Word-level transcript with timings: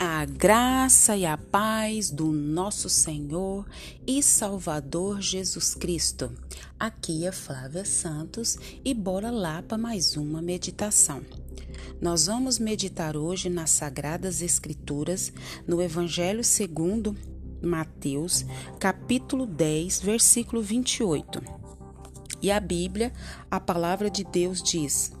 A 0.00 0.24
graça 0.24 1.16
e 1.16 1.26
a 1.26 1.36
paz 1.36 2.08
do 2.08 2.26
nosso 2.26 2.88
Senhor 2.88 3.66
e 4.06 4.22
Salvador 4.22 5.20
Jesus 5.20 5.74
Cristo. 5.74 6.32
Aqui 6.78 7.26
é 7.26 7.32
Flávia 7.32 7.84
Santos 7.84 8.56
e 8.84 8.94
bora 8.94 9.28
lá 9.28 9.60
para 9.60 9.76
mais 9.76 10.16
uma 10.16 10.40
meditação. 10.40 11.20
Nós 12.00 12.26
vamos 12.26 12.60
meditar 12.60 13.16
hoje 13.16 13.50
nas 13.50 13.70
Sagradas 13.70 14.40
Escrituras, 14.40 15.32
no 15.66 15.82
Evangelho 15.82 16.44
segundo 16.44 17.16
Mateus, 17.60 18.44
capítulo 18.78 19.46
10, 19.46 20.00
versículo 20.00 20.62
28. 20.62 21.67
E 22.40 22.50
a 22.50 22.60
Bíblia, 22.60 23.12
a 23.50 23.58
palavra 23.58 24.10
de 24.10 24.24
Deus 24.24 24.62
diz: 24.62 25.12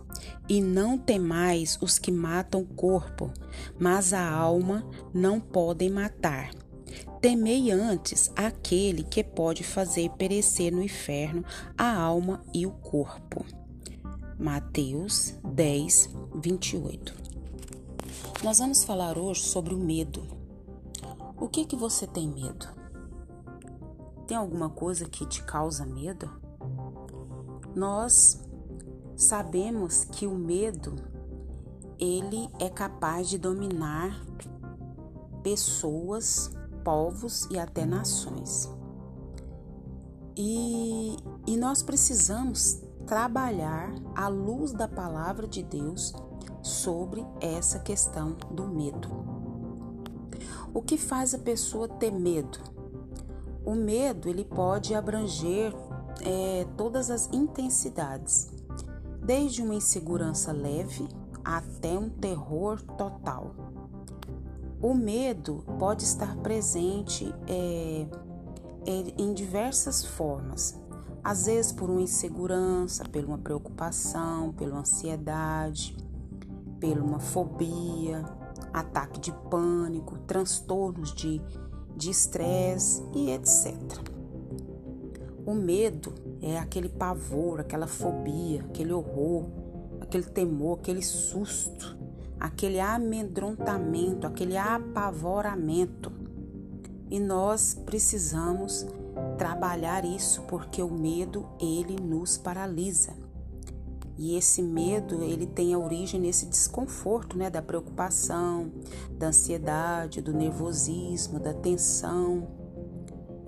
e 0.48 0.60
não 0.60 0.96
temais 0.96 1.78
os 1.80 1.98
que 1.98 2.10
matam 2.10 2.62
o 2.62 2.66
corpo, 2.66 3.30
mas 3.78 4.12
a 4.12 4.28
alma 4.28 4.88
não 5.12 5.38
podem 5.38 5.90
matar. 5.90 6.50
Temei 7.20 7.70
antes 7.70 8.30
aquele 8.34 9.02
que 9.02 9.22
pode 9.22 9.62
fazer 9.62 10.10
perecer 10.10 10.72
no 10.72 10.82
inferno 10.82 11.44
a 11.76 11.92
alma 11.94 12.42
e 12.54 12.64
o 12.64 12.70
corpo. 12.70 13.44
Mateus 14.38 15.34
10, 15.44 16.10
28. 16.36 17.14
Nós 18.42 18.58
vamos 18.58 18.84
falar 18.84 19.18
hoje 19.18 19.42
sobre 19.42 19.74
o 19.74 19.78
medo. 19.78 20.24
O 21.36 21.48
que 21.48 21.64
que 21.64 21.76
você 21.76 22.06
tem 22.06 22.28
medo? 22.28 22.68
Tem 24.26 24.36
alguma 24.36 24.70
coisa 24.70 25.08
que 25.08 25.26
te 25.26 25.42
causa 25.42 25.84
medo? 25.84 26.47
Nós 27.74 28.48
Sabemos 29.18 30.04
que 30.04 30.28
o 30.28 30.34
medo 30.36 30.94
ele 31.98 32.48
é 32.60 32.70
capaz 32.70 33.28
de 33.28 33.36
dominar 33.36 34.24
pessoas, 35.42 36.52
povos 36.84 37.48
e 37.50 37.58
até 37.58 37.84
nações. 37.84 38.70
E, 40.36 41.16
e 41.48 41.56
nós 41.56 41.82
precisamos 41.82 42.80
trabalhar 43.08 43.92
à 44.14 44.28
luz 44.28 44.70
da 44.70 44.86
palavra 44.86 45.48
de 45.48 45.64
Deus 45.64 46.12
sobre 46.62 47.26
essa 47.40 47.80
questão 47.80 48.36
do 48.52 48.68
medo. 48.68 49.08
O 50.72 50.80
que 50.80 50.96
faz 50.96 51.34
a 51.34 51.38
pessoa 51.38 51.88
ter 51.88 52.12
medo? 52.12 52.60
O 53.66 53.74
medo 53.74 54.28
ele 54.28 54.44
pode 54.44 54.94
abranger 54.94 55.74
é, 56.28 56.66
todas 56.76 57.10
as 57.10 57.26
intensidades 57.32 58.50
desde 59.24 59.62
uma 59.62 59.74
insegurança 59.74 60.52
leve 60.52 61.08
até 61.42 61.98
um 61.98 62.10
terror 62.10 62.82
total. 62.82 63.54
O 64.80 64.92
medo 64.92 65.64
pode 65.78 66.04
estar 66.04 66.36
presente 66.36 67.34
é, 67.46 68.06
é, 68.86 69.14
em 69.16 69.32
diversas 69.32 70.04
formas, 70.04 70.78
às 71.24 71.46
vezes 71.46 71.72
por 71.72 71.88
uma 71.88 72.02
insegurança, 72.02 73.04
por 73.04 73.24
uma 73.24 73.38
preocupação, 73.38 74.52
pela 74.52 74.80
ansiedade, 74.80 75.96
por 76.78 76.98
uma 76.98 77.18
fobia, 77.18 78.22
ataque 78.72 79.18
de 79.18 79.32
pânico, 79.50 80.18
transtornos 80.26 81.14
de 81.14 81.40
estresse 82.10 83.02
e 83.14 83.30
etc. 83.30 84.17
O 85.48 85.54
medo 85.54 86.12
é 86.42 86.58
aquele 86.58 86.90
pavor, 86.90 87.58
aquela 87.58 87.86
fobia, 87.86 88.60
aquele 88.60 88.92
horror, 88.92 89.46
aquele 89.98 90.24
temor, 90.24 90.78
aquele 90.78 91.00
susto, 91.00 91.96
aquele 92.38 92.78
amedrontamento, 92.78 94.26
aquele 94.26 94.58
apavoramento. 94.58 96.12
E 97.08 97.18
nós 97.18 97.72
precisamos 97.72 98.86
trabalhar 99.38 100.04
isso 100.04 100.42
porque 100.42 100.82
o 100.82 100.90
medo 100.90 101.48
ele 101.58 101.96
nos 101.98 102.36
paralisa. 102.36 103.14
E 104.18 104.36
esse 104.36 104.60
medo, 104.60 105.22
ele 105.22 105.46
tem 105.46 105.72
a 105.72 105.78
origem 105.78 106.20
nesse 106.20 106.44
desconforto, 106.44 107.38
né, 107.38 107.48
da 107.48 107.62
preocupação, 107.62 108.70
da 109.12 109.28
ansiedade, 109.28 110.20
do 110.20 110.34
nervosismo, 110.34 111.40
da 111.40 111.54
tensão, 111.54 112.57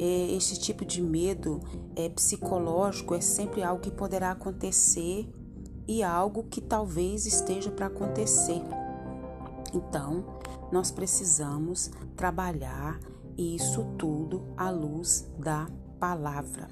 é, 0.03 0.33
esse 0.34 0.59
tipo 0.59 0.83
de 0.83 1.03
medo 1.03 1.61
é 1.94 2.09
psicológico 2.09 3.15
é 3.15 3.21
sempre 3.21 3.62
algo 3.62 3.83
que 3.83 3.91
poderá 3.91 4.31
acontecer 4.31 5.28
e 5.87 6.03
algo 6.03 6.44
que 6.44 6.62
talvez 6.62 7.27
esteja 7.27 7.71
para 7.71 7.87
acontecer. 7.87 8.62
Então, 9.75 10.25
nós 10.72 10.91
precisamos 10.91 11.91
trabalhar 12.16 12.99
isso 13.37 13.84
tudo 13.99 14.43
à 14.56 14.71
luz 14.71 15.28
da 15.38 15.69
palavra, 15.99 16.71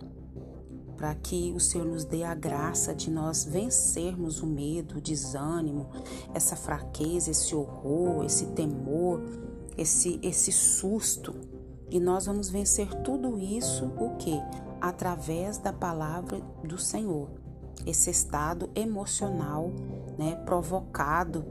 para 0.96 1.14
que 1.14 1.52
o 1.52 1.60
Senhor 1.60 1.86
nos 1.86 2.06
dê 2.06 2.24
a 2.24 2.34
graça 2.34 2.94
de 2.94 3.10
nós 3.10 3.44
vencermos 3.44 4.40
o 4.40 4.46
medo, 4.46 4.96
o 4.96 5.00
desânimo, 5.02 5.90
essa 6.32 6.56
fraqueza, 6.56 7.30
esse 7.30 7.54
horror, 7.54 8.24
esse 8.24 8.46
temor, 8.46 9.20
esse 9.76 10.18
esse 10.22 10.50
susto 10.50 11.57
e 11.90 11.98
nós 11.98 12.26
vamos 12.26 12.50
vencer 12.50 12.88
tudo 13.02 13.38
isso 13.38 13.86
o 13.98 14.16
que? 14.16 14.38
Através 14.80 15.58
da 15.58 15.72
palavra 15.72 16.40
do 16.62 16.78
Senhor. 16.78 17.28
Esse 17.86 18.10
estado 18.10 18.70
emocional, 18.74 19.70
né, 20.18 20.34
provocado 20.44 21.44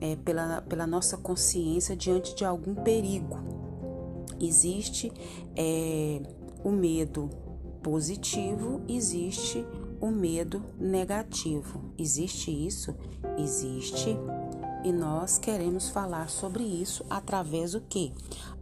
é, 0.00 0.16
pela, 0.16 0.62
pela 0.62 0.86
nossa 0.86 1.16
consciência 1.16 1.96
diante 1.96 2.34
de 2.34 2.44
algum 2.44 2.74
perigo. 2.74 3.36
Existe 4.40 5.12
é, 5.54 6.20
o 6.64 6.70
medo 6.70 7.30
positivo, 7.82 8.82
existe 8.88 9.64
o 10.00 10.08
medo 10.08 10.62
negativo. 10.78 11.80
Existe 11.96 12.50
isso? 12.50 12.94
Existe 13.38 14.16
e 14.86 14.92
nós 14.92 15.36
queremos 15.36 15.88
falar 15.88 16.30
sobre 16.30 16.62
isso 16.62 17.04
através 17.10 17.72
do 17.72 17.80
que? 17.80 18.12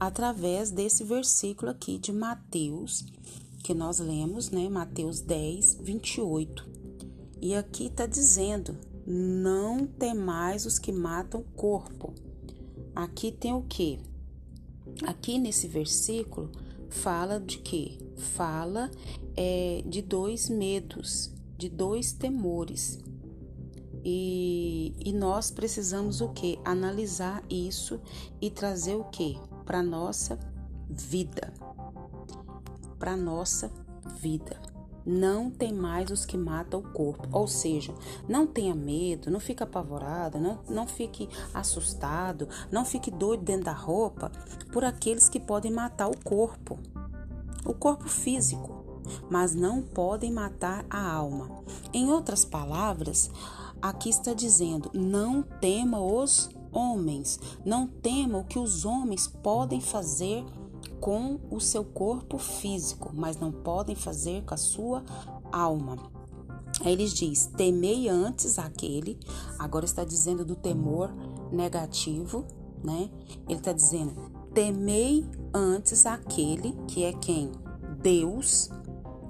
Através 0.00 0.70
desse 0.70 1.04
versículo 1.04 1.70
aqui 1.70 1.98
de 1.98 2.14
Mateus, 2.14 3.04
que 3.62 3.74
nós 3.74 3.98
lemos, 3.98 4.48
né? 4.48 4.66
Mateus 4.70 5.20
10, 5.20 5.80
28. 5.82 6.66
E 7.42 7.54
aqui 7.54 7.88
está 7.88 8.06
dizendo: 8.06 8.74
não 9.06 9.86
temais 9.86 10.64
os 10.64 10.78
que 10.78 10.90
matam 10.90 11.40
o 11.40 11.44
corpo. 11.44 12.14
Aqui 12.96 13.30
tem 13.30 13.52
o 13.52 13.60
que? 13.60 14.00
Aqui 15.02 15.38
nesse 15.38 15.68
versículo 15.68 16.50
fala 16.88 17.38
de 17.38 17.58
que? 17.58 17.98
Fala 18.16 18.90
é, 19.36 19.82
de 19.84 20.00
dois 20.00 20.48
medos, 20.48 21.30
de 21.58 21.68
dois 21.68 22.12
temores. 22.12 22.98
E, 24.04 24.94
e 25.02 25.12
nós 25.12 25.50
precisamos 25.50 26.20
o 26.20 26.28
que? 26.28 26.58
Analisar 26.64 27.42
isso 27.48 28.00
e 28.40 28.50
trazer 28.50 28.96
o 28.96 29.04
que? 29.04 29.38
Para 29.64 29.82
nossa 29.82 30.38
vida. 30.90 31.52
Para 32.98 33.16
nossa 33.16 33.70
vida. 34.20 34.60
Não 35.06 35.50
tem 35.50 35.72
mais 35.72 36.10
os 36.10 36.24
que 36.24 36.36
matam 36.36 36.80
o 36.80 36.92
corpo. 36.92 37.28
Ou 37.32 37.46
seja, 37.46 37.94
não 38.28 38.46
tenha 38.46 38.74
medo, 38.74 39.30
não 39.30 39.40
fique 39.40 39.62
apavorado, 39.62 40.38
não, 40.38 40.60
não 40.68 40.86
fique 40.86 41.28
assustado, 41.52 42.48
não 42.70 42.84
fique 42.84 43.10
doido 43.10 43.42
dentro 43.42 43.64
da 43.64 43.72
roupa 43.72 44.30
por 44.72 44.84
aqueles 44.84 45.28
que 45.28 45.40
podem 45.40 45.70
matar 45.70 46.08
o 46.08 46.24
corpo. 46.24 46.78
O 47.66 47.74
corpo 47.74 48.08
físico, 48.08 48.73
mas 49.30 49.54
não 49.54 49.82
podem 49.82 50.32
matar 50.32 50.84
a 50.88 51.12
alma. 51.12 51.50
Em 51.92 52.10
outras 52.10 52.44
palavras, 52.44 53.30
aqui 53.80 54.08
está 54.08 54.32
dizendo: 54.32 54.90
não 54.94 55.42
tema 55.42 56.00
os 56.00 56.50
homens, 56.72 57.38
não 57.64 57.86
tema 57.86 58.38
o 58.38 58.44
que 58.44 58.58
os 58.58 58.84
homens 58.84 59.26
podem 59.26 59.80
fazer 59.80 60.44
com 61.00 61.38
o 61.50 61.60
seu 61.60 61.84
corpo 61.84 62.38
físico, 62.38 63.10
mas 63.14 63.36
não 63.36 63.52
podem 63.52 63.94
fazer 63.94 64.42
com 64.44 64.54
a 64.54 64.58
sua 64.58 65.04
alma. 65.52 65.96
Aí 66.82 66.92
ele 66.92 67.06
diz: 67.06 67.46
temei 67.46 68.08
antes 68.08 68.58
aquele, 68.58 69.18
agora 69.58 69.84
está 69.84 70.04
dizendo 70.04 70.44
do 70.44 70.56
temor 70.56 71.14
negativo, 71.52 72.44
né? 72.82 73.10
Ele 73.48 73.58
está 73.58 73.72
dizendo: 73.72 74.14
temei 74.52 75.24
antes 75.52 76.06
aquele 76.06 76.72
que 76.88 77.04
é 77.04 77.12
quem? 77.12 77.52
Deus, 78.00 78.70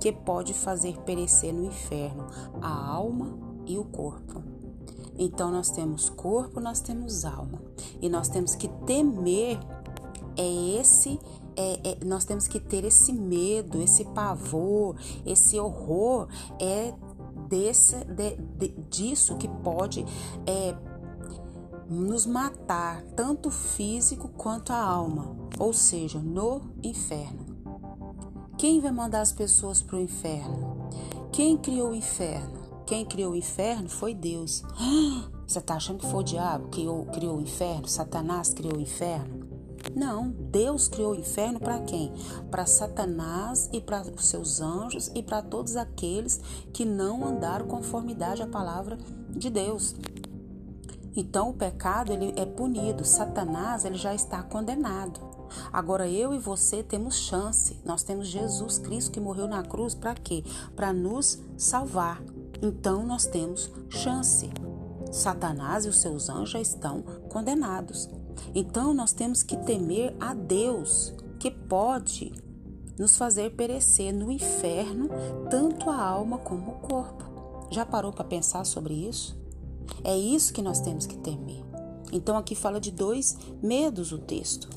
que 0.05 0.13
pode 0.13 0.53
fazer 0.53 0.99
perecer 0.99 1.55
no 1.55 1.65
inferno 1.65 2.27
a 2.61 2.91
alma 2.91 3.39
e 3.65 3.79
o 3.79 3.85
corpo. 3.87 4.43
Então 5.19 5.51
nós 5.51 5.71
temos 5.71 6.11
corpo, 6.11 6.61
nós 6.61 6.79
temos 6.83 7.25
alma. 7.25 7.63
E 8.03 8.11
nós 8.11 8.29
temos 8.29 8.55
que 8.55 8.69
temer 8.85 9.59
é 10.37 10.79
esse 10.79 11.19
é, 11.57 11.81
é, 11.89 12.05
nós 12.05 12.27
temos 12.27 12.47
que 12.47 12.61
ter 12.61 12.85
esse 12.85 13.15
medo, 13.15 13.81
esse 13.81 14.05
pavor, 14.05 14.95
esse 15.25 15.59
horror 15.59 16.29
é 16.61 16.93
desse, 17.49 17.97
de, 18.05 18.37
de, 18.59 18.69
disso 18.91 19.37
que 19.39 19.49
pode 19.49 20.05
é, 20.47 20.77
nos 21.89 22.27
matar, 22.27 23.01
tanto 23.17 23.51
físico 23.51 24.29
quanto 24.37 24.71
a 24.71 24.83
alma, 24.83 25.35
ou 25.59 25.73
seja, 25.73 26.19
no 26.19 26.61
inferno. 26.83 27.54
Quem 28.65 28.81
vai 28.81 28.93
mandar 28.93 29.21
as 29.21 29.31
pessoas 29.31 29.83
para 29.83 29.97
o 29.97 30.01
inferno? 30.01 30.89
Quem 31.31 31.55
criou 31.55 31.91
o 31.91 31.95
inferno? 31.95 32.83
Quem 32.87 33.05
criou 33.05 33.33
o 33.33 33.37
inferno 33.37 33.91
foi 33.91 34.15
Deus. 34.15 34.63
Você 35.47 35.59
está 35.59 35.75
achando 35.75 35.99
que 35.99 36.11
foi 36.11 36.21
o 36.21 36.25
diabo 36.25 36.69
que 36.69 36.87
criou, 37.13 37.37
o 37.37 37.43
inferno? 37.43 37.87
Satanás 37.87 38.55
criou 38.55 38.79
o 38.79 38.81
inferno? 38.81 39.47
Não, 39.95 40.31
Deus 40.31 40.89
criou 40.89 41.13
o 41.13 41.15
inferno 41.15 41.61
para 41.61 41.81
quem? 41.81 42.11
Para 42.51 42.65
Satanás 42.65 43.69
e 43.71 43.83
para 43.83 44.01
os 44.01 44.29
seus 44.29 44.63
anjos 44.63 45.11
e 45.15 45.23
para 45.23 45.43
todos 45.43 45.77
aqueles 45.77 46.41
que 46.73 46.87
não 46.87 47.23
andaram 47.23 47.67
conformidade 47.67 48.41
à 48.41 48.47
palavra 48.47 48.97
de 49.29 49.51
Deus. 49.51 49.95
Então 51.15 51.51
o 51.51 51.55
pecado 51.55 52.15
ele 52.15 52.33
é 52.35 52.47
punido, 52.47 53.05
Satanás 53.05 53.85
ele 53.85 53.99
já 53.99 54.15
está 54.15 54.43
condenado. 54.43 55.34
Agora 55.73 56.09
eu 56.09 56.35
e 56.35 56.39
você 56.39 56.83
temos 56.83 57.17
chance. 57.17 57.79
Nós 57.85 58.03
temos 58.03 58.29
Jesus 58.29 58.79
Cristo 58.79 59.11
que 59.11 59.21
morreu 59.21 59.49
na 59.49 59.63
cruz 59.63 59.95
para 59.95 60.15
quê? 60.15 60.45
Para 60.75 60.93
nos 60.93 61.39
salvar. 61.57 62.23
Então 62.63 63.05
nós 63.07 63.27
temos 63.27 63.71
chance. 63.89 64.51
Satanás 65.13 65.85
e 65.85 65.89
os 65.89 66.01
seus 66.01 66.29
anjos 66.29 66.51
já 66.51 66.61
estão 66.61 67.03
condenados. 67.29 68.09
Então 68.55 68.93
nós 68.93 69.13
temos 69.13 69.43
que 69.43 69.57
temer 69.57 70.15
a 70.19 70.35
Deus, 70.35 71.15
que 71.39 71.51
pode 71.51 72.33
nos 72.99 73.17
fazer 73.17 73.51
perecer 73.55 74.13
no 74.13 74.31
inferno, 74.31 75.09
tanto 75.51 75.91
a 75.91 76.03
alma 76.03 76.39
como 76.39 76.73
o 76.73 76.75
corpo. 76.77 77.25
Já 77.71 77.85
parou 77.85 78.13
para 78.13 78.25
pensar 78.25 78.65
sobre 78.65 78.95
isso? 78.95 79.37
É 80.03 80.17
isso 80.17 80.53
que 80.53 80.63
nós 80.63 80.81
temos 80.81 81.07
que 81.07 81.17
temer. 81.17 81.65
Então 82.13 82.37
aqui 82.37 82.55
fala 82.55 82.81
de 82.81 82.91
dois 82.91 83.37
medos 83.63 84.13
o 84.13 84.19
texto. 84.19 84.69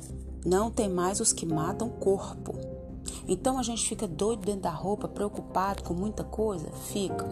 Não 0.47 0.71
tem 0.71 0.87
mais 0.87 1.19
os 1.19 1.33
que 1.33 1.45
matam 1.45 1.89
corpo. 1.89 2.55
Então 3.27 3.59
a 3.59 3.63
gente 3.63 3.85
fica 3.85 4.07
doido 4.07 4.45
dentro 4.45 4.61
da 4.61 4.69
roupa, 4.69 5.05
preocupado 5.05 5.83
com 5.83 5.93
muita 5.93 6.23
coisa? 6.23 6.71
Fica. 6.71 7.27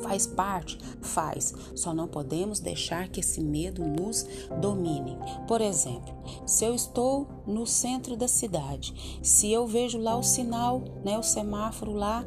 Faz 0.00 0.26
parte? 0.26 0.78
Faz. 1.02 1.52
Só 1.76 1.92
não 1.92 2.08
podemos 2.08 2.58
deixar 2.58 3.08
que 3.08 3.20
esse 3.20 3.42
medo 3.42 3.84
nos 3.84 4.26
domine. 4.62 5.18
Por 5.46 5.60
exemplo, 5.60 6.14
se 6.46 6.64
eu 6.64 6.74
estou 6.74 7.28
no 7.46 7.66
centro 7.66 8.16
da 8.16 8.26
cidade, 8.26 9.20
se 9.22 9.52
eu 9.52 9.66
vejo 9.66 9.98
lá 9.98 10.16
o 10.16 10.22
sinal, 10.22 10.82
né, 11.04 11.18
o 11.18 11.22
semáforo 11.22 11.92
lá, 11.92 12.24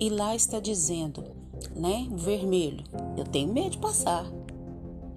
e 0.00 0.08
lá 0.08 0.36
está 0.36 0.60
dizendo, 0.60 1.24
né, 1.74 2.06
vermelho, 2.12 2.84
eu 3.16 3.24
tenho 3.24 3.52
medo 3.52 3.70
de 3.70 3.78
passar. 3.78 4.37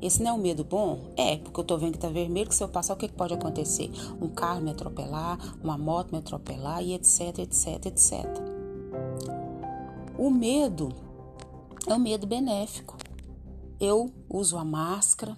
Esse 0.01 0.24
não 0.24 0.31
é 0.31 0.33
um 0.33 0.38
medo 0.38 0.63
bom? 0.63 1.12
É, 1.15 1.38
porque 1.38 1.59
eu 1.59 1.63
tô 1.63 1.77
vendo 1.77 1.94
que 1.94 2.00
tá 2.00 2.09
vermelho, 2.09 2.50
que 2.50 2.56
se 2.56 2.63
eu 2.63 2.68
passar, 2.68 2.94
o 2.94 2.98
que, 2.98 3.07
pode 3.07 3.33
acontecer? 3.33 3.92
Um 4.19 4.27
carro 4.27 4.62
me 4.62 4.71
atropelar, 4.71 5.38
uma 5.63 5.77
moto 5.77 6.12
me 6.12 6.18
atropelar 6.18 6.81
e 6.81 6.94
etc, 6.94 7.39
etc, 7.39 7.86
etc. 7.86 8.25
O 10.18 10.30
medo 10.30 10.89
é 11.88 11.94
um 11.94 12.00
medo 12.00 12.25
benéfico. 12.25 12.98
Eu 13.80 14.12
uso 14.30 14.57
a 14.57 14.65
máscara, 14.65 15.38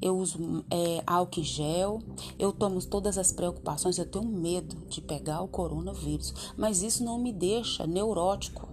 eu 0.00 0.16
uso 0.16 0.64
é, 0.70 1.02
álcool 1.06 1.40
em 1.40 1.44
gel, 1.44 2.02
eu 2.38 2.52
tomo 2.52 2.84
todas 2.84 3.18
as 3.18 3.32
preocupações, 3.32 3.98
eu 3.98 4.06
tenho 4.06 4.24
medo 4.24 4.76
de 4.88 5.00
pegar 5.00 5.42
o 5.42 5.48
coronavírus, 5.48 6.34
mas 6.56 6.82
isso 6.82 7.04
não 7.04 7.18
me 7.18 7.32
deixa 7.32 7.86
neurótico. 7.86 8.68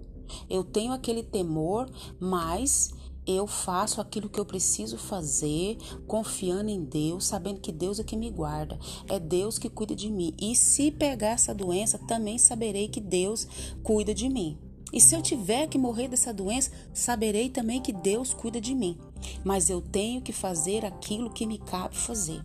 Eu 0.48 0.64
tenho 0.64 0.92
aquele 0.92 1.22
temor, 1.22 1.88
mas 2.18 2.92
eu 3.26 3.46
faço 3.46 4.00
aquilo 4.00 4.28
que 4.28 4.38
eu 4.38 4.44
preciso 4.44 4.98
fazer, 4.98 5.78
confiando 6.06 6.70
em 6.70 6.82
Deus, 6.84 7.26
sabendo 7.26 7.60
que 7.60 7.72
Deus 7.72 7.98
é 7.98 8.04
que 8.04 8.16
me 8.16 8.30
guarda, 8.30 8.78
é 9.08 9.18
Deus 9.18 9.58
que 9.58 9.70
cuida 9.70 9.94
de 9.94 10.10
mim. 10.10 10.34
E 10.40 10.54
se 10.54 10.90
pegar 10.90 11.30
essa 11.30 11.54
doença, 11.54 11.98
também 11.98 12.38
saberei 12.38 12.88
que 12.88 13.00
Deus 13.00 13.46
cuida 13.82 14.14
de 14.14 14.28
mim. 14.28 14.58
E 14.92 15.00
se 15.00 15.16
eu 15.16 15.22
tiver 15.22 15.66
que 15.66 15.78
morrer 15.78 16.06
dessa 16.06 16.32
doença, 16.32 16.70
saberei 16.92 17.50
também 17.50 17.80
que 17.80 17.92
Deus 17.92 18.32
cuida 18.32 18.60
de 18.60 18.74
mim. 18.74 18.98
Mas 19.42 19.68
eu 19.68 19.80
tenho 19.80 20.20
que 20.20 20.32
fazer 20.32 20.84
aquilo 20.84 21.30
que 21.30 21.46
me 21.46 21.58
cabe 21.58 21.96
fazer. 21.96 22.44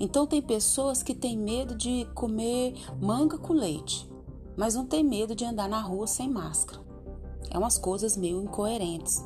Então 0.00 0.26
tem 0.26 0.40
pessoas 0.40 1.02
que 1.02 1.14
têm 1.14 1.36
medo 1.36 1.74
de 1.74 2.06
comer 2.14 2.74
manga 3.00 3.36
com 3.36 3.52
leite, 3.52 4.08
mas 4.56 4.74
não 4.74 4.86
tem 4.86 5.02
medo 5.02 5.34
de 5.34 5.44
andar 5.44 5.68
na 5.68 5.80
rua 5.80 6.06
sem 6.06 6.28
máscara. 6.28 6.80
É 7.50 7.58
umas 7.58 7.76
coisas 7.76 8.16
meio 8.16 8.42
incoerentes. 8.42 9.22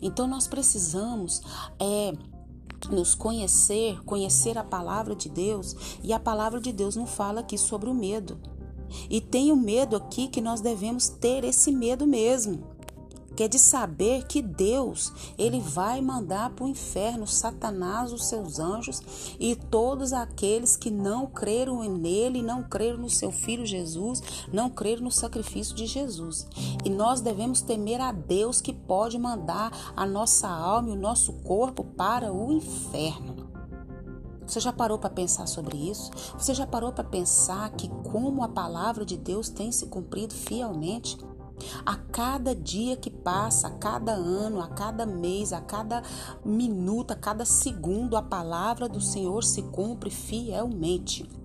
Então 0.00 0.26
nós 0.26 0.46
precisamos 0.46 1.42
é, 1.78 2.12
nos 2.90 3.14
conhecer, 3.14 4.02
conhecer 4.04 4.56
a 4.56 4.64
palavra 4.64 5.14
de 5.14 5.28
Deus, 5.28 5.98
e 6.02 6.12
a 6.12 6.20
palavra 6.20 6.60
de 6.60 6.72
Deus 6.72 6.96
não 6.96 7.06
fala 7.06 7.40
aqui 7.40 7.58
sobre 7.58 7.88
o 7.90 7.94
medo. 7.94 8.38
E 9.10 9.20
tem 9.20 9.52
o 9.52 9.56
medo 9.56 9.96
aqui 9.96 10.28
que 10.28 10.40
nós 10.40 10.60
devemos 10.60 11.08
ter 11.08 11.44
esse 11.44 11.70
medo 11.70 12.06
mesmo 12.06 12.77
que 13.38 13.44
é 13.44 13.48
de 13.48 13.56
saber 13.60 14.26
que 14.26 14.42
Deus, 14.42 15.12
ele 15.38 15.60
vai 15.60 16.00
mandar 16.00 16.50
para 16.50 16.64
o 16.64 16.68
inferno 16.68 17.24
Satanás, 17.24 18.12
os 18.12 18.26
seus 18.26 18.58
anjos 18.58 19.00
e 19.38 19.54
todos 19.54 20.12
aqueles 20.12 20.76
que 20.76 20.90
não 20.90 21.24
creram 21.24 21.84
nele, 21.84 22.42
não 22.42 22.64
creram 22.64 22.98
no 22.98 23.08
seu 23.08 23.30
filho 23.30 23.64
Jesus, 23.64 24.20
não 24.52 24.68
creram 24.68 25.04
no 25.04 25.12
sacrifício 25.12 25.76
de 25.76 25.86
Jesus. 25.86 26.48
E 26.84 26.90
nós 26.90 27.20
devemos 27.20 27.60
temer 27.60 28.00
a 28.00 28.10
Deus 28.10 28.60
que 28.60 28.72
pode 28.72 29.16
mandar 29.16 29.70
a 29.94 30.04
nossa 30.04 30.48
alma 30.48 30.88
e 30.88 30.92
o 30.92 31.00
nosso 31.00 31.32
corpo 31.34 31.84
para 31.84 32.32
o 32.32 32.50
inferno. 32.50 33.36
Você 34.44 34.58
já 34.58 34.72
parou 34.72 34.98
para 34.98 35.10
pensar 35.10 35.46
sobre 35.46 35.76
isso? 35.76 36.10
Você 36.36 36.54
já 36.54 36.66
parou 36.66 36.92
para 36.92 37.04
pensar 37.04 37.70
que 37.70 37.86
como 38.10 38.42
a 38.42 38.48
palavra 38.48 39.04
de 39.04 39.16
Deus 39.16 39.48
tem 39.48 39.70
se 39.70 39.86
cumprido 39.86 40.34
fielmente? 40.34 41.16
A 41.84 41.96
cada 41.96 42.54
dia 42.54 42.96
que 42.96 43.10
passa, 43.10 43.68
a 43.68 43.70
cada 43.70 44.12
ano, 44.12 44.60
a 44.60 44.68
cada 44.68 45.04
mês, 45.04 45.52
a 45.52 45.60
cada 45.60 46.02
minuto, 46.44 47.12
a 47.12 47.16
cada 47.16 47.44
segundo, 47.44 48.16
a 48.16 48.22
palavra 48.22 48.88
do 48.88 49.00
Senhor 49.00 49.44
se 49.44 49.62
cumpre 49.62 50.10
fielmente. 50.10 51.37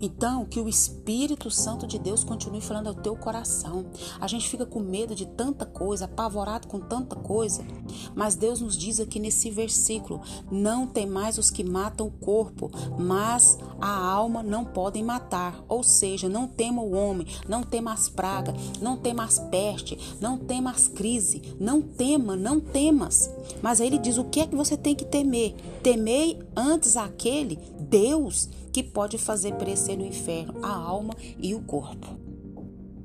Então, 0.00 0.44
que 0.44 0.60
o 0.60 0.68
Espírito 0.68 1.50
Santo 1.50 1.86
de 1.86 1.98
Deus 1.98 2.22
continue 2.22 2.60
falando 2.60 2.88
ao 2.88 2.94
teu 2.94 3.16
coração. 3.16 3.86
A 4.20 4.26
gente 4.28 4.48
fica 4.48 4.64
com 4.64 4.80
medo 4.80 5.14
de 5.14 5.26
tanta 5.26 5.66
coisa, 5.66 6.04
apavorado 6.04 6.68
com 6.68 6.78
tanta 6.78 7.16
coisa, 7.16 7.66
mas 8.14 8.36
Deus 8.36 8.60
nos 8.60 8.76
diz 8.76 9.00
aqui 9.00 9.18
nesse 9.18 9.50
versículo: 9.50 10.20
não 10.50 10.86
tem 10.86 11.06
mais 11.06 11.36
os 11.36 11.50
que 11.50 11.64
matam 11.64 12.06
o 12.06 12.10
corpo, 12.10 12.70
mas 12.98 13.58
a 13.80 13.90
alma 13.90 14.42
não 14.42 14.64
podem 14.64 15.02
matar. 15.02 15.64
Ou 15.68 15.82
seja, 15.82 16.28
não 16.28 16.46
tema 16.46 16.80
o 16.80 16.92
homem, 16.92 17.26
não 17.48 17.62
tema 17.62 17.92
as 17.92 18.08
pragas, 18.08 18.54
não 18.80 18.96
tema 18.96 19.24
as 19.24 19.38
peste, 19.38 19.98
não 20.20 20.38
tema 20.38 20.70
as 20.70 20.86
crises, 20.86 21.42
não 21.58 21.82
tema, 21.82 22.36
não 22.36 22.60
temas. 22.60 23.30
Mas 23.60 23.80
aí 23.80 23.88
ele 23.88 23.98
diz: 23.98 24.16
o 24.16 24.24
que 24.24 24.40
é 24.40 24.46
que 24.46 24.54
você 24.54 24.76
tem 24.76 24.94
que 24.94 25.04
temer? 25.04 25.54
Temei 25.82 26.38
antes 26.54 26.96
aquele 26.96 27.58
Deus 27.80 28.48
que 28.78 28.82
pode 28.84 29.18
fazer 29.18 29.54
perecer 29.54 29.98
no 29.98 30.06
inferno 30.06 30.64
a 30.64 30.72
alma 30.72 31.12
e 31.36 31.52
o 31.52 31.60
corpo. 31.60 32.16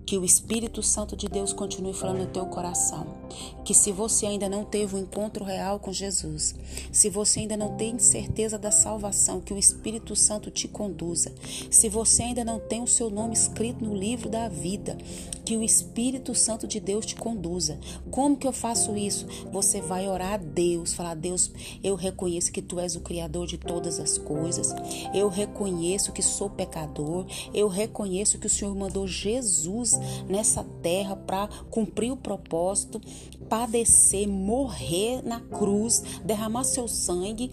Que 0.05 0.19
o 0.19 0.23
Espírito 0.23 0.83
Santo 0.83 1.17
de 1.17 1.27
Deus 1.27 1.51
continue 1.51 1.95
falando 1.95 2.19
no 2.19 2.27
teu 2.27 2.45
coração. 2.45 3.22
Que 3.63 3.73
se 3.73 3.91
você 3.91 4.25
ainda 4.25 4.49
não 4.49 4.63
teve 4.63 4.95
um 4.95 4.99
encontro 4.99 5.43
real 5.43 5.79
com 5.79 5.91
Jesus, 5.91 6.55
se 6.91 7.09
você 7.09 7.41
ainda 7.41 7.57
não 7.57 7.75
tem 7.75 7.97
certeza 7.99 8.57
da 8.57 8.71
salvação, 8.71 9.41
que 9.41 9.53
o 9.53 9.57
Espírito 9.57 10.15
Santo 10.15 10.51
te 10.51 10.67
conduza. 10.67 11.33
Se 11.69 11.89
você 11.89 12.23
ainda 12.23 12.43
não 12.43 12.59
tem 12.59 12.81
o 12.81 12.87
seu 12.87 13.09
nome 13.09 13.33
escrito 13.33 13.83
no 13.83 13.95
livro 13.95 14.29
da 14.29 14.47
vida, 14.47 14.97
que 15.45 15.57
o 15.57 15.63
Espírito 15.63 16.33
Santo 16.33 16.67
de 16.67 16.79
Deus 16.79 17.05
te 17.05 17.15
conduza. 17.15 17.79
Como 18.09 18.37
que 18.37 18.47
eu 18.47 18.53
faço 18.53 18.95
isso? 18.95 19.27
Você 19.51 19.81
vai 19.81 20.07
orar 20.07 20.33
a 20.33 20.37
Deus, 20.37 20.93
falar: 20.93 21.15
Deus, 21.15 21.51
eu 21.83 21.95
reconheço 21.95 22.51
que 22.51 22.61
tu 22.61 22.79
és 22.79 22.95
o 22.95 23.01
Criador 23.01 23.47
de 23.47 23.57
todas 23.57 23.99
as 23.99 24.17
coisas, 24.17 24.73
eu 25.13 25.27
reconheço 25.27 26.11
que 26.11 26.21
sou 26.21 26.49
pecador, 26.49 27.25
eu 27.53 27.67
reconheço 27.67 28.37
que 28.39 28.47
o 28.47 28.49
Senhor 28.49 28.73
mandou 28.75 29.07
Jesus 29.07 29.93
nessa 30.27 30.63
terra 30.81 31.15
para 31.15 31.47
cumprir 31.69 32.11
o 32.11 32.17
propósito, 32.17 33.01
padecer, 33.49 34.27
morrer 34.27 35.21
na 35.23 35.39
cruz, 35.39 36.03
derramar 36.23 36.63
seu 36.63 36.87
sangue 36.87 37.51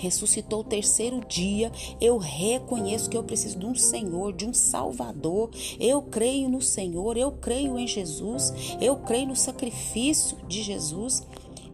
ressuscitou 0.00 0.60
o 0.60 0.64
terceiro 0.64 1.20
dia. 1.28 1.70
Eu 2.00 2.16
reconheço 2.16 3.08
que 3.08 3.16
eu 3.16 3.22
preciso 3.22 3.58
de 3.58 3.66
um 3.66 3.74
Senhor, 3.74 4.32
de 4.32 4.46
um 4.46 4.54
Salvador. 4.54 5.50
Eu 5.78 6.02
creio 6.02 6.48
no 6.48 6.62
Senhor, 6.62 7.16
eu 7.16 7.32
creio 7.32 7.78
em 7.78 7.86
Jesus, 7.86 8.52
eu 8.80 8.96
creio 8.96 9.28
no 9.28 9.36
sacrifício 9.36 10.38
de 10.48 10.62
Jesus. 10.62 11.22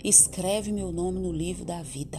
Escreve 0.02 0.72
meu 0.72 0.92
nome 0.92 1.20
no 1.20 1.32
livro 1.32 1.64
da 1.64 1.82
vida. 1.82 2.18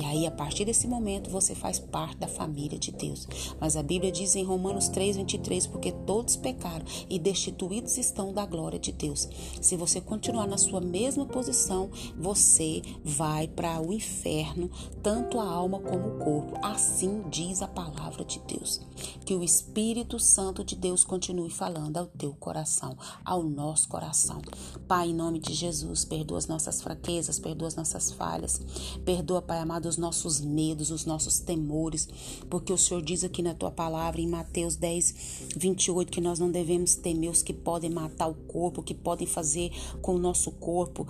E 0.00 0.04
aí, 0.04 0.26
a 0.26 0.30
partir 0.30 0.64
desse 0.64 0.86
momento, 0.86 1.28
você 1.28 1.56
faz 1.56 1.80
parte 1.80 2.18
da 2.18 2.28
família 2.28 2.78
de 2.78 2.92
Deus. 2.92 3.26
Mas 3.60 3.76
a 3.76 3.82
Bíblia 3.82 4.12
diz 4.12 4.36
em 4.36 4.44
Romanos 4.44 4.88
3, 4.88 5.16
23, 5.16 5.66
porque 5.66 5.90
todos 5.90 6.36
pecaram 6.36 6.84
e 7.10 7.18
destituídos 7.18 7.98
estão 7.98 8.32
da 8.32 8.46
glória 8.46 8.78
de 8.78 8.92
Deus. 8.92 9.28
Se 9.60 9.76
você 9.76 10.00
continuar 10.00 10.46
na 10.46 10.56
sua 10.56 10.80
mesma 10.80 11.26
posição, 11.26 11.90
você 12.16 12.80
vai 13.04 13.48
para 13.48 13.80
o 13.80 13.92
inferno, 13.92 14.70
tanto 15.02 15.40
a 15.40 15.44
alma 15.44 15.80
como 15.80 16.08
o 16.08 16.18
corpo. 16.18 16.56
Assim 16.62 17.24
diz 17.28 17.60
a 17.60 17.66
palavra 17.66 18.24
de 18.24 18.38
Deus. 18.46 18.80
Que 19.24 19.34
o 19.34 19.42
Espírito 19.42 20.20
Santo 20.20 20.62
de 20.62 20.76
Deus 20.76 21.02
continue 21.02 21.50
falando 21.50 21.96
ao 21.96 22.06
teu 22.06 22.34
coração, 22.34 22.96
ao 23.24 23.42
nosso 23.42 23.88
coração. 23.88 24.40
Pai, 24.86 25.08
em 25.08 25.14
nome 25.14 25.40
de 25.40 25.52
Jesus, 25.52 26.04
perdoa 26.04 26.38
as 26.38 26.46
nossas 26.46 26.80
fraquezas, 26.80 27.40
perdoa 27.40 27.68
as 27.68 27.74
nossas 27.74 28.12
falhas. 28.12 28.60
Perdoa, 29.04 29.42
Pai 29.42 29.58
amado, 29.58 29.87
os 29.88 29.96
nossos 29.96 30.40
medos, 30.40 30.90
os 30.90 31.04
nossos 31.04 31.38
temores, 31.40 32.08
porque 32.48 32.72
o 32.72 32.78
Senhor 32.78 33.02
diz 33.02 33.24
aqui 33.24 33.42
na 33.42 33.54
tua 33.54 33.70
palavra, 33.70 34.20
em 34.20 34.26
Mateus 34.26 34.76
10, 34.76 35.14
28, 35.56 36.12
que 36.12 36.20
nós 36.20 36.38
não 36.38 36.50
devemos 36.50 36.94
temer 36.94 37.30
os 37.30 37.42
que 37.42 37.52
podem 37.52 37.90
matar 37.90 38.28
o 38.28 38.34
corpo, 38.34 38.82
que 38.82 38.94
podem 38.94 39.26
fazer 39.26 39.72
com 40.00 40.14
o 40.14 40.18
nosso 40.18 40.50
corpo 40.52 41.06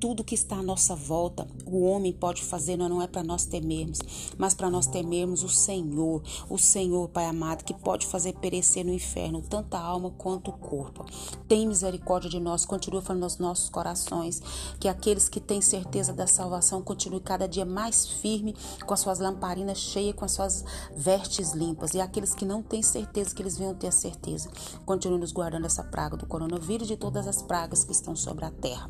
tudo 0.00 0.24
que 0.24 0.34
está 0.34 0.56
à 0.56 0.62
nossa 0.62 0.96
volta, 0.96 1.46
o 1.66 1.82
homem 1.82 2.10
pode 2.10 2.42
fazer, 2.42 2.74
não 2.78 3.02
é 3.02 3.06
para 3.06 3.22
nós 3.22 3.44
temermos, 3.44 3.98
mas 4.38 4.54
para 4.54 4.70
nós 4.70 4.86
temermos 4.86 5.44
o 5.44 5.48
Senhor, 5.48 6.22
o 6.48 6.56
Senhor, 6.56 7.06
Pai 7.10 7.26
amado, 7.26 7.64
que 7.64 7.74
pode 7.74 8.06
fazer 8.06 8.32
perecer 8.32 8.82
no 8.84 8.94
inferno 8.94 9.42
tanto 9.42 9.74
a 9.74 9.80
alma 9.80 10.10
quanto 10.16 10.50
o 10.50 10.56
corpo. 10.56 11.04
Tem 11.46 11.68
misericórdia 11.68 12.30
de 12.30 12.40
nós, 12.40 12.64
continua 12.64 13.02
falando 13.02 13.24
nos 13.24 13.36
nossos 13.36 13.68
corações, 13.68 14.42
que 14.80 14.88
aqueles 14.88 15.28
que 15.28 15.38
têm 15.38 15.60
certeza 15.60 16.14
da 16.14 16.26
salvação 16.26 16.80
continuem 16.80 17.22
cada 17.22 17.46
dia 17.46 17.66
mais 17.66 18.06
firme, 18.06 18.56
com 18.86 18.94
as 18.94 19.00
suas 19.00 19.18
lamparinas 19.18 19.78
cheias, 19.78 20.16
com 20.16 20.24
as 20.24 20.32
suas 20.32 20.64
vestes 20.96 21.52
limpas, 21.52 21.92
e 21.92 22.00
aqueles 22.00 22.34
que 22.34 22.46
não 22.46 22.62
têm 22.62 22.82
certeza, 22.82 23.34
que 23.34 23.42
eles 23.42 23.58
venham 23.58 23.74
ter 23.74 23.88
a 23.88 23.92
certeza. 23.92 24.50
Continue 24.86 25.18
nos 25.18 25.30
guardando 25.30 25.66
essa 25.66 25.84
praga 25.84 26.16
do 26.16 26.26
coronavírus 26.26 26.88
e 26.88 26.92
de 26.92 26.96
todas 26.96 27.26
as 27.26 27.42
pragas 27.42 27.84
que 27.84 27.92
estão 27.92 28.16
sobre 28.16 28.46
a 28.46 28.50
terra. 28.50 28.88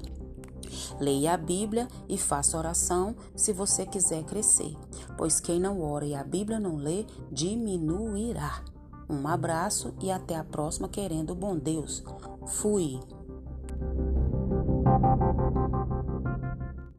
Leia 1.01 1.33
a 1.33 1.37
Bíblia 1.37 1.89
e 2.09 2.19
faça 2.19 2.59
oração 2.59 3.17
se 3.35 3.53
você 3.53 3.87
quiser 3.87 4.23
crescer, 4.25 4.77
pois 5.17 5.41
quem 5.41 5.59
não 5.59 5.81
ora 5.81 6.05
e 6.05 6.15
a 6.15 6.23
Bíblia 6.23 6.61
não 6.61 6.77
lê, 6.77 7.07
diminuirá. 7.33 8.63
Um 9.09 9.27
abraço 9.27 9.95
e 10.01 10.11
até 10.11 10.37
a 10.37 10.45
próxima, 10.45 10.89
querendo 10.89 11.35
bom 11.35 11.57
Deus. 11.57 12.05
Fui. 12.47 13.01